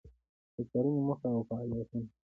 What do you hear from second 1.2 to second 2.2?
او فعالیتونه: